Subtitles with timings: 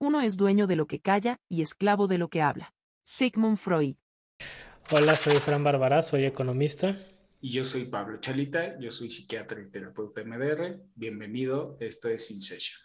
[0.00, 2.74] uno es dueño de lo que calla y esclavo de lo que habla.
[3.04, 3.96] Sigmund Freud.
[4.90, 6.98] Hola, soy Fran Bárbara, soy economista.
[7.42, 10.80] Y yo soy Pablo Chalita, yo soy psiquiatra y terapeuta MDR.
[10.94, 12.80] Bienvenido, esto es In Session.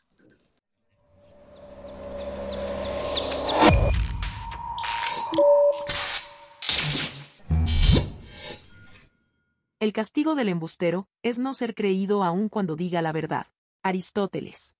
[9.80, 13.48] El castigo del embustero es no ser creído aun cuando diga la verdad.
[13.84, 14.76] Aristóteles.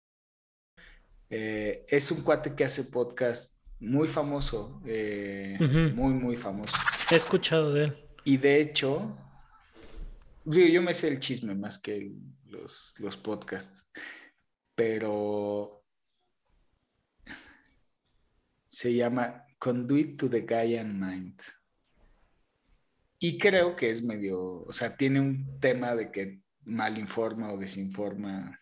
[1.38, 5.58] Eh, es un cuate que hace podcast muy famoso, eh,
[5.94, 6.78] muy, muy famoso.
[7.12, 7.98] He escuchado de él.
[8.24, 9.18] Y de hecho,
[10.46, 12.10] yo, me sé el chisme más que
[12.46, 13.92] los, los podcasts,
[14.76, 15.84] pero
[18.70, 21.42] se llama Conduit to the Gaian Mind.
[23.20, 27.58] Y creo que es medio, o sea, tiene un tema de que mal informa o
[27.58, 28.58] desinforma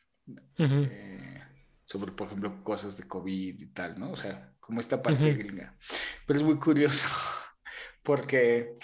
[0.57, 1.42] eh,
[1.85, 4.11] sobre, por ejemplo, cosas de COVID y tal, ¿no?
[4.11, 5.77] O sea, como esta parte gringa.
[6.25, 7.07] Pero es muy curioso
[8.03, 8.77] porque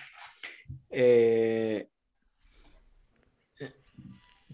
[0.89, 1.89] eh,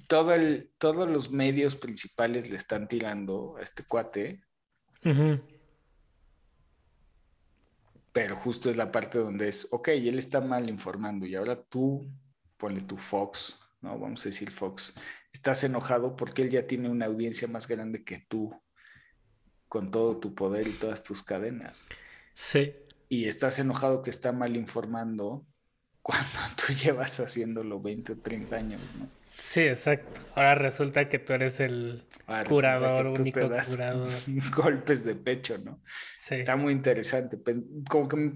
[0.07, 4.43] todo el, todos los medios principales le están tirando a este cuate
[8.15, 12.09] pero justo es la parte donde es, ok, él está mal informando y ahora tú,
[12.55, 13.97] ponle tu Fox, ¿no?
[13.99, 14.95] Vamos a decir Fox,
[15.31, 18.59] estás enojado porque él ya tiene una audiencia más grande que tú,
[19.67, 21.87] con todo tu poder y todas tus cadenas.
[22.33, 22.73] Sí.
[23.07, 25.45] Y estás enojado que está mal informando
[26.01, 29.07] cuando tú llevas haciéndolo 20 o 30 años, ¿no?
[29.37, 30.21] Sí, exacto.
[30.35, 32.05] Ahora resulta que tú eres el
[32.47, 34.09] curador, único curador.
[34.55, 35.81] Golpes de pecho, ¿no?
[36.17, 36.35] Sí.
[36.35, 37.37] Está muy interesante.
[37.89, 38.33] Como que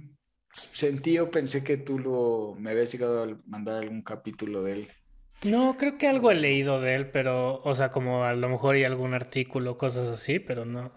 [0.51, 4.91] sentí o pensé que tú lo, me habías llegado a mandar algún capítulo de él.
[5.43, 8.75] No, creo que algo he leído de él, pero, o sea, como a lo mejor
[8.75, 10.91] hay algún artículo, cosas así, pero no,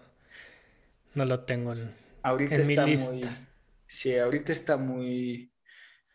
[1.13, 3.29] no lo tengo en, ahorita está Muy,
[3.85, 5.53] sí, ahorita está muy,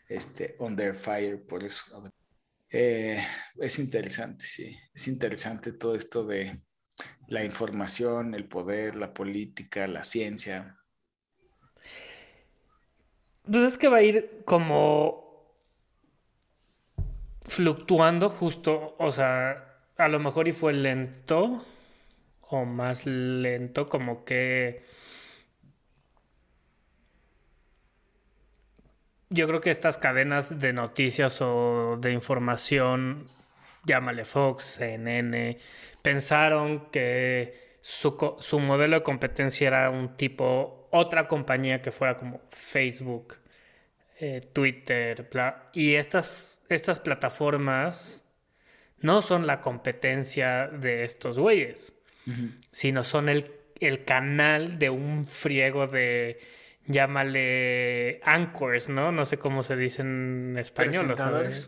[0.08, 2.02] este, under fire, por eso.
[2.70, 3.22] Eh,
[3.56, 4.76] es interesante, sí.
[4.92, 6.60] Es interesante todo esto de
[7.28, 10.76] la información, el poder, la política, la ciencia.
[13.44, 15.27] Pues es que va a ir como
[17.48, 21.64] fluctuando justo, o sea, a lo mejor y fue lento
[22.42, 24.84] o más lento, como que
[29.30, 33.24] yo creo que estas cadenas de noticias o de información,
[33.84, 35.58] llámale Fox, CNN,
[36.02, 42.40] pensaron que su, su, modelo de competencia era un tipo, otra compañía que fuera como
[42.50, 43.36] Facebook,
[44.20, 45.28] eh, Twitter,
[45.72, 48.24] y estas, estas plataformas
[49.00, 51.94] no son la competencia de estos güeyes,
[52.70, 56.38] sino son el, el canal de un friego de
[56.88, 59.12] llámale anchors, ¿no?
[59.12, 61.14] No sé cómo se dice en español,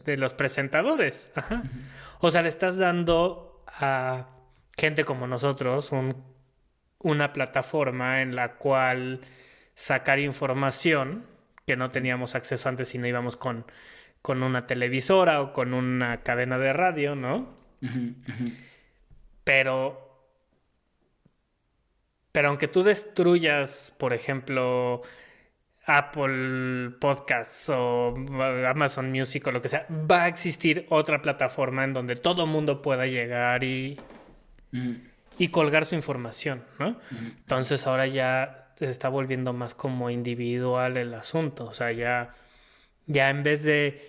[0.05, 1.31] de los presentadores.
[1.34, 1.62] Ajá.
[2.21, 4.28] O sea, le estás dando a
[4.77, 5.91] gente como nosotros
[6.99, 9.21] una plataforma en la cual
[9.75, 11.27] sacar información
[11.67, 13.67] que no teníamos acceso antes si no íbamos con,
[14.22, 17.54] con una televisora o con una cadena de radio, ¿no?
[19.44, 20.06] Pero
[22.32, 25.03] pero aunque tú destruyas, por ejemplo,
[25.86, 28.14] Apple Podcasts o
[28.69, 32.50] Amazon Music o lo que sea, va a existir otra plataforma en donde todo el
[32.50, 33.98] mundo pueda llegar y,
[35.38, 37.00] y colgar su información, ¿no?
[37.10, 42.31] Entonces ahora ya se está volviendo más como individual el asunto, o sea, ya,
[43.10, 44.00] ya en vez de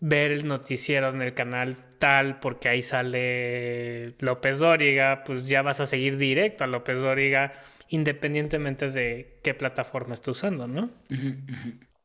[0.00, 5.80] ver el noticiero en el canal tal porque ahí sale López Dóriga, pues ya vas
[5.80, 7.54] a seguir directo a López Dóriga
[7.88, 10.90] independientemente de qué plataforma esté usando, ¿no?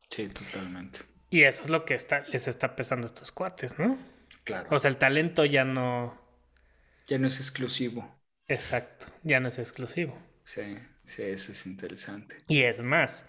[0.08, 1.00] Sí, totalmente.
[1.28, 3.98] Y eso es lo que está, les está pesando a estos cuates, ¿no?
[4.44, 4.68] Claro.
[4.70, 6.18] O sea, el talento ya no...
[7.06, 8.18] Ya no es exclusivo.
[8.48, 10.16] Exacto, ya no es exclusivo.
[10.42, 12.36] Sí, sí, eso es interesante.
[12.48, 13.26] Y es más,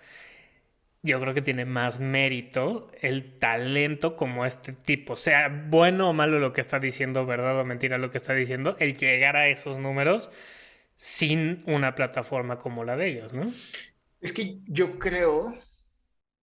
[1.03, 6.39] yo creo que tiene más mérito el talento como este tipo, sea bueno o malo
[6.39, 9.77] lo que está diciendo, verdad o mentira lo que está diciendo, el llegar a esos
[9.77, 10.30] números
[10.95, 13.51] sin una plataforma como la de ellos, ¿no?
[14.19, 15.57] Es que yo creo,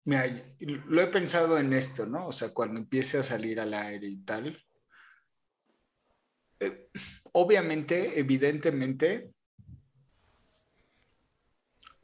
[0.05, 0.27] mira,
[0.59, 2.29] lo he pensado en esto, ¿no?
[2.29, 4.59] O sea, cuando empiece a salir al aire y tal,
[6.61, 6.89] eh,
[7.33, 9.35] obviamente, evidentemente,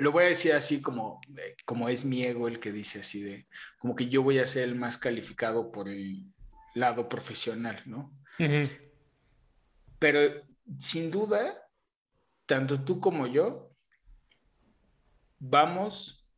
[0.02, 1.20] lo voy a decir así como,
[1.64, 3.46] como es mi ego el que dice así de,
[3.78, 6.32] como que yo voy a ser el más calificado por el
[6.74, 8.12] lado profesional, ¿no?
[9.98, 10.20] Pero
[10.78, 11.68] sin duda,
[12.46, 13.72] tanto tú como yo
[15.38, 16.28] vamos,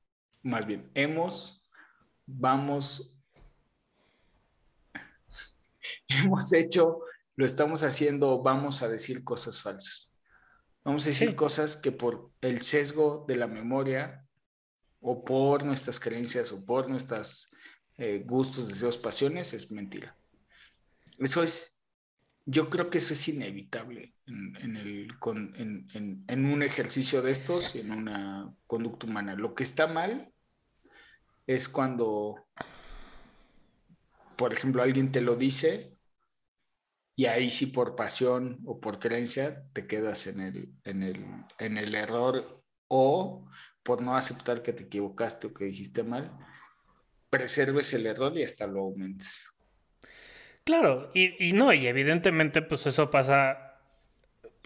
[0.42, 1.70] más bien, hemos,
[2.26, 3.16] vamos,
[6.08, 7.00] hemos hecho,
[7.36, 10.13] lo estamos haciendo, vamos a decir cosas falsas.
[10.84, 14.26] Vamos a decir cosas que por el sesgo de la memoria
[15.00, 17.54] o por nuestras creencias o por nuestros
[17.96, 20.14] eh, gustos, deseos, pasiones, es mentira.
[21.18, 21.86] Eso es,
[22.44, 25.08] yo creo que eso es inevitable en, el,
[26.26, 29.34] en, un ejercicio de estos y en una conducta humana.
[29.36, 30.32] Lo que está mal
[31.46, 32.46] es cuando,
[34.36, 35.93] por ejemplo, alguien te lo dice
[37.16, 41.24] y ahí sí por pasión o por creencia te quedas en el, en el,
[41.58, 43.48] en el error o
[43.82, 46.32] por no aceptar que te equivocaste o que dijiste mal,
[47.30, 49.50] preserves el error y hasta lo aumentes.
[50.64, 53.78] Claro, y, y no, y evidentemente pues eso pasa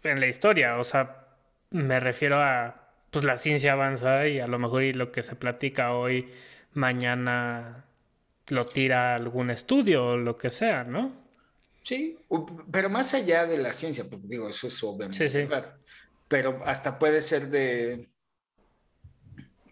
[0.05, 1.27] en la historia, o sea,
[1.71, 5.35] me refiero a, pues la ciencia avanza y a lo mejor y lo que se
[5.37, 6.31] platica hoy,
[6.73, 7.85] mañana
[8.49, 11.28] lo tira algún estudio o lo que sea, ¿no?
[11.88, 12.19] Sí,
[12.70, 15.49] pero más allá de la ciencia, pues digo, eso es obviamente sí, sí.
[16.29, 18.11] Pero hasta puede ser de,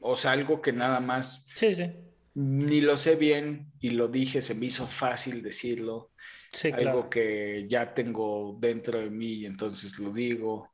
[0.00, 1.50] o sea, algo que nada más.
[1.54, 1.92] Sí, sí.
[2.32, 6.12] Ni lo sé bien y lo dije, se me hizo fácil decirlo.
[6.50, 10.70] Sí, algo que ya tengo dentro de mí y entonces lo digo.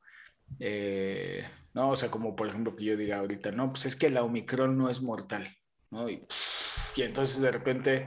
[0.60, 4.10] Eh, no, o sea, como por ejemplo que yo diga ahorita, no, pues es que
[4.10, 5.52] la Omicron no es mortal,
[5.90, 6.08] ¿no?
[6.08, 6.24] Y,
[6.94, 8.06] y entonces de repente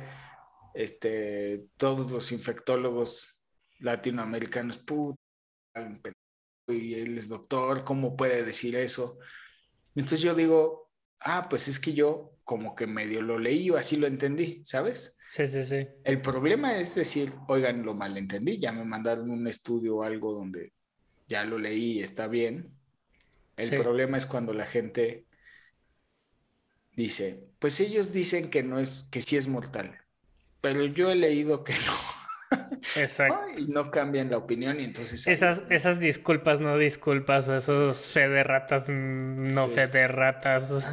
[0.76, 3.42] este, todos los infectólogos
[3.80, 5.18] latinoamericanos, puta,
[6.68, 9.18] y él es doctor, ¿cómo puede decir eso?
[9.96, 10.92] Entonces yo digo,
[11.22, 15.18] ah, pues es que yo como que medio lo leí o así lo entendí, ¿sabes?
[15.30, 15.88] Sí, sí, sí.
[16.04, 20.74] El problema es decir, oigan, lo malentendí, ya me mandaron un estudio o algo donde
[21.28, 22.70] ya lo leí y está bien.
[23.58, 25.26] El problema es cuando la gente
[26.94, 30.05] dice, pues ellos dicen que no es, que sí es mortal
[30.66, 32.58] pero yo he leído que no.
[32.96, 33.38] Exacto.
[33.56, 35.28] y no cambian la opinión y entonces...
[35.28, 40.88] Esas, esas disculpas, no disculpas, o esos fe de ratas, no fe de ratas.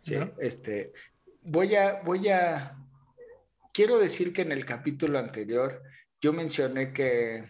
[0.00, 0.92] Sí, este,
[1.40, 2.76] voy a, voy a,
[3.72, 5.82] quiero decir que en el capítulo anterior
[6.20, 7.44] yo mencioné que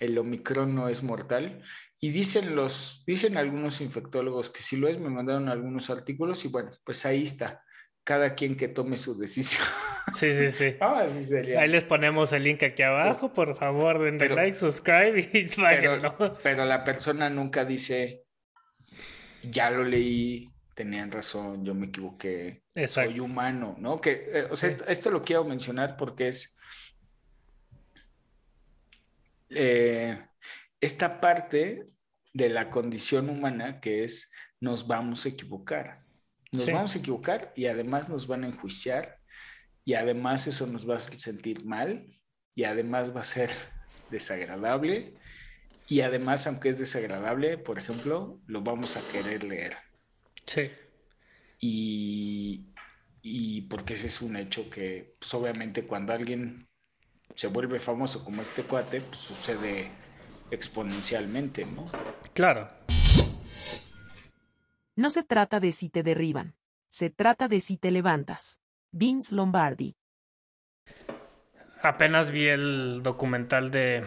[0.00, 1.62] el Omicron no es mortal
[2.00, 6.48] y dicen los, dicen algunos infectólogos que si lo es, me mandaron algunos artículos y
[6.48, 7.62] bueno, pues ahí está
[8.04, 9.64] cada quien que tome su decisión.
[10.14, 10.76] Sí, sí, sí.
[10.80, 11.60] Ah, así sería.
[11.60, 16.64] Ahí les ponemos el link aquí abajo, por favor, denle like, subscribe y pero, pero
[16.64, 18.24] la persona nunca dice,
[19.44, 24.00] ya lo leí, tenían razón, yo me equivoqué, soy humano, ¿no?
[24.00, 26.58] Que, eh, o sea, esto, lo quiero mencionar porque es
[29.50, 30.18] eh,
[30.80, 31.86] esta parte
[32.34, 36.02] de la condición humana que es nos vamos a equivocar.
[36.52, 39.18] Nos vamos a equivocar y además nos van a enjuiciar
[39.84, 42.06] y además eso nos va a sentir mal
[42.54, 43.50] y además va a ser
[44.10, 45.14] desagradable
[45.88, 49.76] y además aunque es desagradable, por ejemplo, lo vamos a querer leer.
[50.46, 50.70] Sí.
[51.58, 52.66] Y,
[53.22, 56.68] y porque ese es un hecho que pues, obviamente cuando alguien
[57.34, 59.90] se vuelve famoso como este cuate, pues sucede
[60.50, 61.86] exponencialmente, ¿no?
[62.34, 62.68] Claro.
[64.94, 66.54] No se trata de si te derriban,
[66.86, 68.58] se trata de si te levantas.
[68.90, 69.96] Vince Lombardi.
[71.80, 74.04] Apenas vi el documental de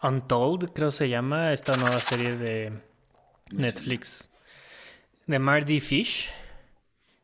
[0.00, 2.80] Untold, creo se llama, esta nueva serie de
[3.50, 4.30] Netflix.
[5.26, 6.32] De Marty Fish,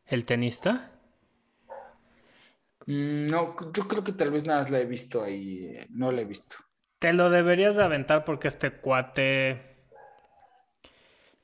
[0.07, 0.91] el tenista.
[2.87, 6.23] Mm, no, yo creo que tal vez nada más la he visto ahí, no la
[6.23, 6.57] he visto.
[6.99, 9.78] Te lo deberías de aventar porque este cuate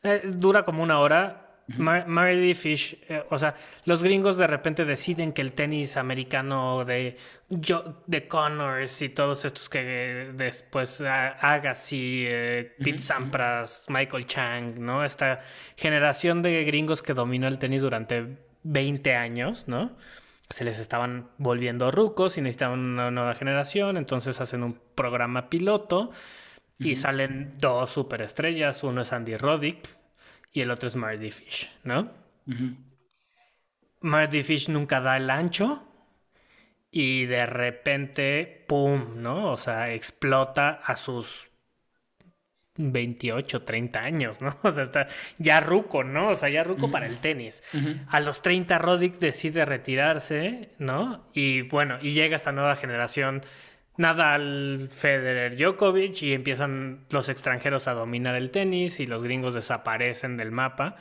[0.05, 1.41] eh, dura como una hora.
[1.79, 3.55] Marty Fish, eh, o sea,
[3.87, 7.17] los gringos de repente deciden que el tenis americano de,
[7.49, 15.05] de Connors y todos estos que después Agassi, eh, Pete Sampras, Michael Chang, ¿no?
[15.05, 15.41] Esta
[15.77, 19.93] generación de gringos que dominó el tenis durante 20 años, ¿no?
[20.51, 26.11] Se les estaban volviendo rucos y necesitaban una nueva generación, entonces hacen un programa piloto
[26.79, 28.83] y salen dos superestrellas.
[28.85, 29.97] Uno es Andy Roddick
[30.53, 32.11] y el otro es Marty Fish, ¿no?
[34.01, 35.87] Marty Fish nunca da el ancho
[36.91, 39.23] y de repente, ¡pum!
[39.23, 39.51] ¿no?
[39.51, 41.51] O sea, explota a sus
[42.77, 44.57] 28, 30 años, ¿no?
[44.63, 45.07] O sea, está
[45.39, 46.31] ya ruco, ¿no?
[46.31, 47.63] O sea, ya ruco para el tenis.
[48.09, 51.29] A los 30 Roddick decide retirarse, ¿no?
[51.33, 53.45] Y bueno, y llega esta nueva generación
[53.97, 60.37] Nadal, Federer, Djokovic y empiezan los extranjeros a dominar el tenis y los gringos desaparecen
[60.37, 60.97] del mapa.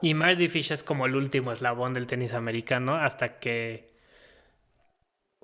[0.00, 3.92] Y Marty Fish es como el último eslabón del tenis americano hasta que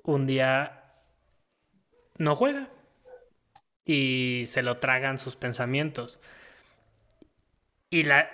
[0.03, 0.83] un día
[2.17, 2.69] no juega
[3.85, 6.19] y se lo tragan sus pensamientos.
[7.89, 8.29] Y, la,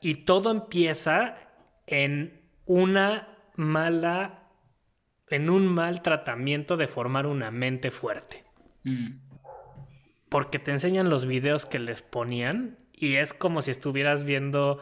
[0.00, 1.36] y todo empieza
[1.86, 4.39] en una mala,
[5.30, 8.44] en un mal tratamiento de formar una mente fuerte.
[8.84, 9.20] Mm.
[10.28, 14.78] Porque te enseñan los videos que les ponían y es como si estuvieras viendo...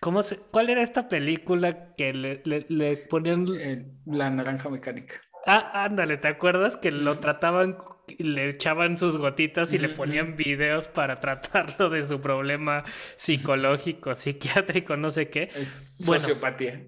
[0.00, 3.46] ¿Cómo se, ¿Cuál era esta película que le, le, ponían?
[3.56, 5.20] Eh, la naranja mecánica.
[5.46, 7.76] Ah, ándale, ¿te acuerdas que lo trataban,
[8.18, 12.84] le echaban sus gotitas y le ponían videos para tratarlo de su problema
[13.16, 15.50] psicológico, psiquiátrico, no sé qué?
[15.54, 16.82] Es sociopatía.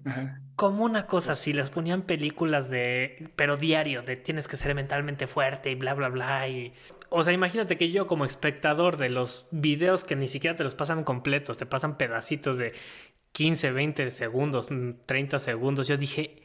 [0.55, 5.27] Como una cosa así, les ponían películas de, pero diario, de tienes que ser mentalmente
[5.27, 6.47] fuerte y bla, bla, bla.
[6.47, 6.73] Y...
[7.09, 10.75] O sea, imagínate que yo como espectador de los videos que ni siquiera te los
[10.75, 12.73] pasan completos, te pasan pedacitos de
[13.33, 14.69] 15, 20 segundos,
[15.05, 16.44] 30 segundos, yo dije,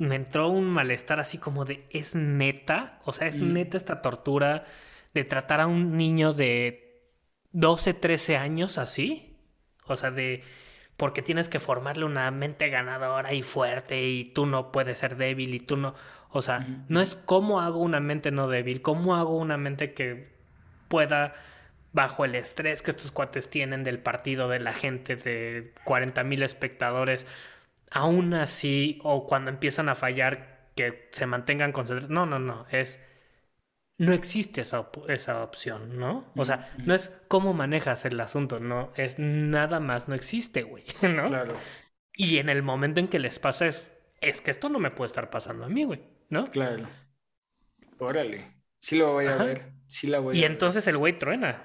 [0.00, 2.98] me entró un malestar así como de, ¿es neta?
[3.04, 3.52] O sea, ¿es mm.
[3.52, 4.64] neta esta tortura
[5.12, 7.04] de tratar a un niño de
[7.52, 9.36] 12, 13 años así?
[9.86, 10.42] O sea, de,
[10.96, 15.54] porque tienes que formarle una mente ganadora y fuerte y tú no puedes ser débil
[15.54, 15.94] y tú no,
[16.30, 20.32] o sea, no es cómo hago una mente no débil, cómo hago una mente que
[20.88, 21.34] pueda
[21.92, 26.42] bajo el estrés que estos cuates tienen del partido de la gente de 40 mil
[26.42, 27.26] espectadores
[27.90, 32.10] aún así, o cuando empiezan a fallar, que se mantengan concentrados.
[32.10, 33.00] No, no, no, es...
[33.98, 36.32] No existe esa, esa opción, ¿no?
[36.34, 40.84] O sea, no es cómo manejas el asunto, no, es nada más, no existe, güey,
[41.02, 41.24] ¿no?
[41.24, 41.56] Claro.
[42.14, 45.08] Y en el momento en que les pasa es, es que esto no me puede
[45.08, 46.50] estar pasando a mí, güey, ¿no?
[46.50, 46.88] Claro.
[47.98, 48.56] Órale.
[48.80, 49.72] Sí lo voy a ver.
[49.86, 51.64] Sí la voy y entonces el güey truena.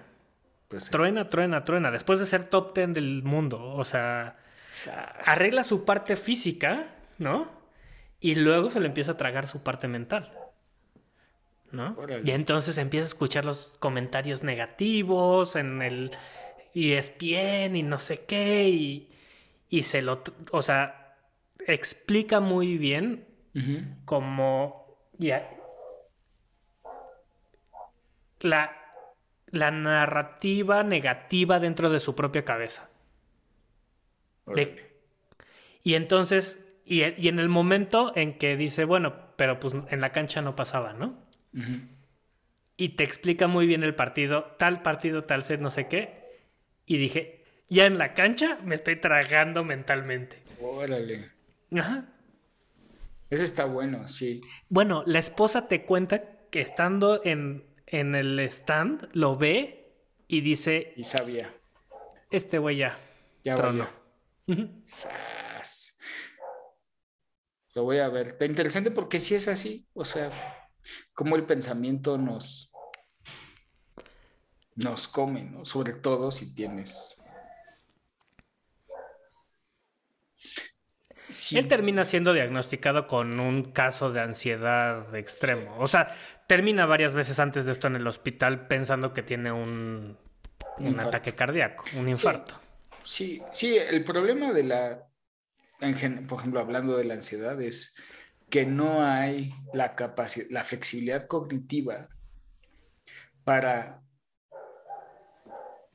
[0.68, 1.92] Pues Truena, truena, truena.
[1.92, 3.62] Después de ser top ten del mundo.
[3.64, 4.38] O sea,
[5.26, 7.50] arregla su parte física, ¿no?
[8.20, 10.32] Y luego se le empieza a tragar su parte mental.
[11.72, 11.98] ¿No?
[12.24, 16.12] Y entonces empieza a escuchar los comentarios negativos en el
[16.74, 19.10] ESPN y no sé qué, y,
[19.70, 21.18] y se lo, o sea,
[21.68, 23.26] explica muy bien
[24.06, 25.50] cómo ya,
[28.40, 28.72] la,
[29.48, 32.90] la narrativa negativa dentro de su propia cabeza
[35.84, 40.42] y entonces, y, en el momento en que dice, bueno, pero pues en la cancha
[40.42, 41.24] no pasaba, ¿no?
[42.78, 46.26] Y te explica muy bien el partido, tal partido, tal set, no sé qué.
[46.86, 50.42] Y dije, ya en la cancha me estoy tragando mentalmente.
[50.62, 51.32] Órale.
[51.72, 52.06] Ajá.
[53.30, 54.42] Ese está bueno, sí.
[54.70, 59.94] Bueno, la esposa te cuenta que estando en, en el stand, lo ve
[60.28, 60.94] y dice...
[60.96, 61.54] Y sabía.
[62.32, 62.98] Este güey ya.
[63.44, 64.05] Ya trono.
[67.76, 68.28] Lo voy a ver.
[68.28, 70.32] Está interesante porque si es así, o sea,
[71.14, 72.74] como el pensamiento nos,
[74.76, 75.66] nos come, ¿no?
[75.66, 77.22] Sobre todo si tienes...
[81.54, 85.76] Él termina siendo diagnosticado con un caso de ansiedad extremo.
[85.80, 86.08] O sea,
[86.48, 90.18] termina varias veces antes de esto en el hospital pensando que tiene un,
[90.78, 92.56] un, ataque cardíaco, un infarto.
[92.60, 92.65] Sí,
[93.06, 95.08] sí, el problema de la,
[96.28, 97.96] por ejemplo, hablando de la ansiedad, es
[98.50, 102.10] que no hay la capacidad, la flexibilidad cognitiva
[103.44, 104.02] para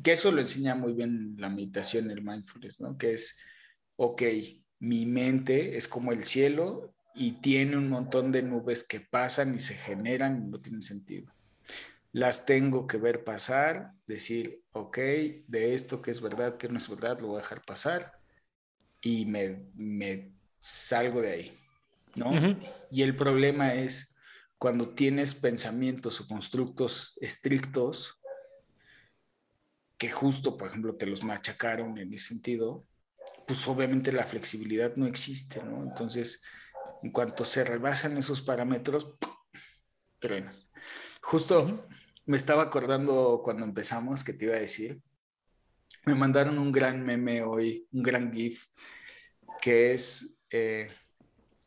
[0.03, 2.97] que eso lo enseña muy bien la meditación, el mindfulness, ¿no?
[2.97, 3.39] Que es,
[3.97, 4.23] ok,
[4.79, 9.61] mi mente es como el cielo y tiene un montón de nubes que pasan y
[9.61, 11.33] se generan y no tienen sentido
[12.13, 14.99] las tengo que ver pasar, decir, ok,
[15.47, 18.13] de esto que es verdad, que no es verdad, lo voy a dejar pasar
[19.01, 21.59] y me, salgo de ahí,
[22.17, 22.59] ¿no?
[22.91, 24.17] Y el problema es
[24.59, 28.21] cuando tienes pensamientos o constructos estrictos,
[29.97, 32.87] que justo, por ejemplo, te los machacaron en ese sentido,
[33.47, 35.83] pues obviamente la flexibilidad no existe, ¿no?
[35.83, 36.43] Entonces,
[37.03, 39.15] en cuanto se rebasan esos parámetros,
[40.19, 40.71] truenas.
[41.23, 41.87] Justo
[42.27, 45.01] me estaba acordando cuando empezamos que te iba a decir.
[46.05, 48.67] Me mandaron un gran meme hoy, un gran GIF,
[49.61, 50.89] que es, eh,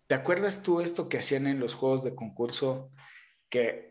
[0.07, 2.91] ¿te acuerdas tú esto que hacían en los juegos de concurso?
[3.49, 3.89] Que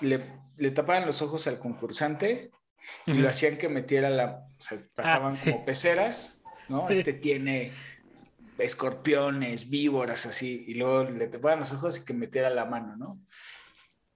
[0.00, 2.50] le, tapaban los ojos al concursante
[3.06, 6.88] y lo hacían que metiera la, o sea, pasaban ah, como peceras, ¿no?
[6.88, 7.72] Este tiene
[8.58, 13.20] escorpiones, víboras, así, y luego le tapaban los ojos y que metiera la mano, ¿no?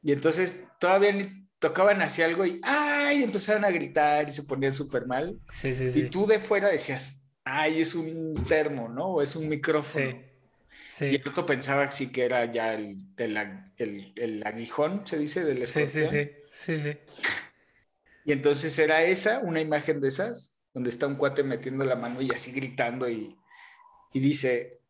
[0.03, 3.23] Y entonces todavía ni tocaban hacia algo y ¡ay!
[3.23, 5.39] empezaron a gritar y se ponían súper mal.
[5.49, 6.01] Sí, sí, sí.
[6.01, 7.81] Y tú de fuera decías, ¡ay!
[7.81, 9.07] es un termo, ¿no?
[9.15, 10.11] O es un micrófono.
[10.11, 10.17] Sí.
[10.91, 11.05] Sí.
[11.07, 13.37] Y el otro pensaba que sí que era ya el, el,
[13.79, 16.11] el, el aguijón, se dice, del escorpión.
[16.11, 16.99] sí, sí, sí, sí.
[18.25, 22.21] Y entonces era esa, una imagen de esas, donde está un cuate metiendo la mano
[22.21, 23.37] y así gritando y,
[24.13, 24.81] y dice,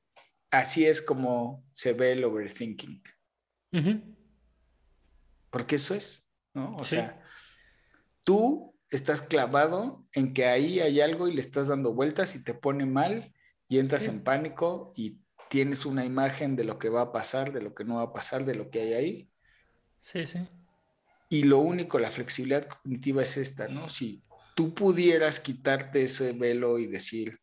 [0.50, 3.02] así es como se ve el overthinking.
[3.72, 4.02] Ujú.
[5.50, 6.21] Porque eso es,
[6.54, 6.76] ¿no?
[6.76, 6.96] O Sí.
[6.96, 7.22] sea,
[8.22, 12.54] tú estás clavado en que ahí hay algo y le estás dando vueltas y te
[12.54, 13.32] pone mal
[13.68, 14.10] y entras Sí.
[14.10, 15.18] en pánico y
[15.48, 18.12] tienes una imagen de lo que va a pasar, de lo que no va a
[18.12, 19.30] pasar, de lo que hay ahí.
[20.00, 20.46] Sí, sí.
[21.28, 23.88] Y lo único, la flexibilidad cognitiva es esta, ¿no?
[23.88, 24.22] Si
[24.54, 27.38] tú pudieras quitarte ese velo y decir,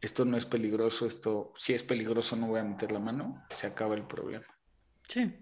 [0.00, 3.66] esto no es peligroso, esto si es peligroso no voy a meter la mano, se
[3.66, 4.46] acaba el problema.
[5.06, 5.32] Sí.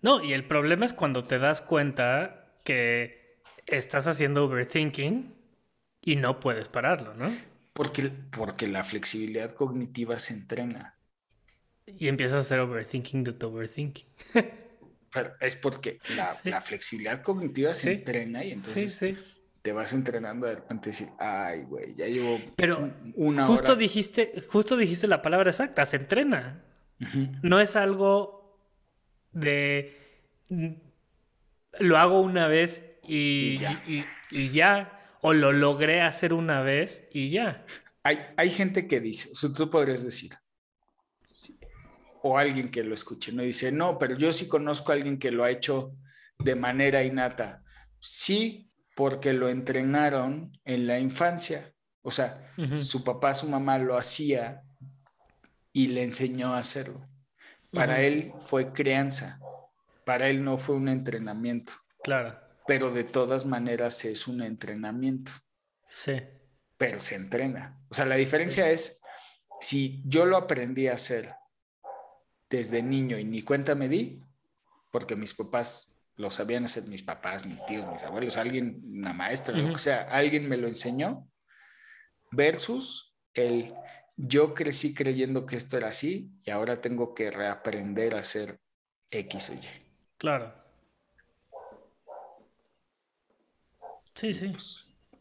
[0.00, 5.34] No, y el problema es cuando te das cuenta que estás haciendo overthinking
[6.02, 7.30] y no puedes pararlo, ¿no?
[7.72, 10.94] Porque, porque la flexibilidad cognitiva se entrena.
[11.86, 14.06] Y empiezas a hacer overthinking de tu overthinking.
[15.12, 16.50] Pero es porque la, Sí.
[16.50, 17.90] la flexibilidad cognitiva se Sí.
[17.96, 19.16] entrena y entonces sí.
[19.62, 23.76] te vas entrenando de repente decir, ay, güey, ya llevo Pero un- una justo hora.
[23.80, 26.62] dijiste, justo dijiste la palabra exacta, se entrena.
[27.42, 28.37] No es algo
[29.40, 29.96] de
[31.80, 33.82] lo hago una vez y, Y ya.
[33.86, 34.94] y- y ya.
[35.20, 37.64] O lo logré hacer una vez y ya.
[38.04, 40.30] Hay, hay gente que dice, o sea, tú podrías decir,
[42.22, 45.30] o alguien que lo escuche, no dice, no, pero yo sí conozco a alguien que
[45.30, 45.94] lo ha hecho
[46.38, 47.62] de manera innata.
[48.00, 51.72] Sí, porque lo entrenaron en la infancia.
[52.02, 54.62] O sea, su papá, su mamá lo hacía
[55.72, 57.06] y le enseñó a hacerlo.
[57.72, 59.40] Para él fue crianza,
[60.04, 61.72] para él no fue un entrenamiento,
[62.02, 62.38] Claro.
[62.66, 65.32] pero de todas maneras es un entrenamiento
[65.86, 66.16] Sí.
[66.78, 67.78] pero se entrena.
[67.90, 69.02] O sea, la diferencia es
[69.60, 71.34] si yo lo aprendí a hacer
[72.48, 74.22] desde niño y ni cuenta me di,
[74.90, 79.54] porque mis papás lo sabían hacer, mis papás, mis tíos, mis abuelos, alguien, una maestra,
[79.56, 81.28] lo que sea, alguien me lo enseñó,
[82.30, 83.74] versus el
[84.18, 88.58] yo crecí creyendo que esto era así y ahora tengo que reaprender a hacer
[89.10, 89.60] X o Y.
[90.18, 90.52] Claro.
[94.16, 94.52] Sí, sí.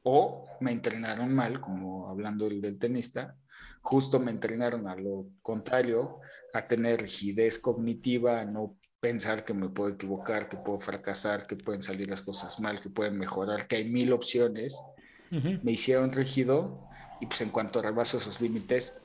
[0.02, 3.38] O me entrenaron mal, como hablando del, del tenista,
[3.82, 6.20] justo me entrenaron a lo contrario,
[6.54, 11.56] a tener rigidez cognitiva, a no pensar que me puedo equivocar, que puedo fracasar, que
[11.56, 14.82] pueden salir las cosas mal, que pueden mejorar, que hay mil opciones.
[15.30, 16.88] Me hicieron rígido
[17.20, 19.04] y pues en cuanto rebaso esos límites,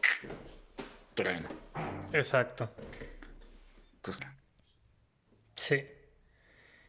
[1.15, 1.49] trueno.
[2.13, 2.71] Exacto.
[3.97, 4.27] Entonces,
[5.55, 5.85] Sí.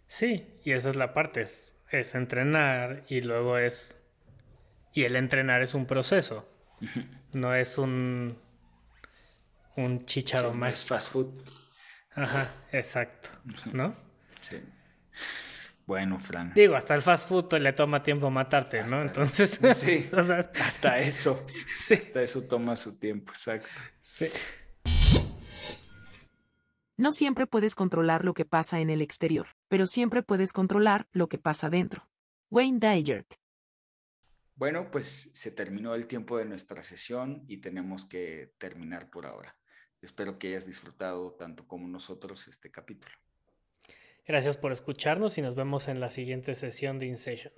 [0.07, 3.97] Sí, y esa es la parte, es, es entrenar y luego es...
[4.93, 6.47] Y el entrenar es un proceso,
[7.31, 8.39] no es un...
[9.75, 10.73] Un chicharo más.
[10.73, 11.43] es fast food.
[12.15, 13.29] Ajá, exacto,
[13.71, 13.95] ¿no?
[14.39, 14.61] Sí.
[15.85, 16.53] Bueno, Fran.
[16.53, 19.01] Digo, hasta el fast food le toma tiempo matarte, ¿no?
[19.01, 20.09] Entonces, Sí.
[20.13, 21.45] o sea, Hasta eso,
[21.77, 23.67] sí, hasta eso toma su tiempo, exacto.
[24.01, 24.27] sí.
[26.95, 31.27] No siempre puedes controlar lo que pasa en el exterior, pero siempre puedes controlar lo
[31.27, 32.07] que pasa dentro.
[32.51, 33.25] Wayne Dyer.
[34.55, 39.57] Bueno, pues se terminó el tiempo de nuestra sesión y tenemos que terminar por ahora.
[40.01, 43.15] Espero que hayas disfrutado tanto como nosotros este capítulo.
[44.25, 47.53] Gracias por escucharnos y nos vemos en la siguiente sesión de InSession.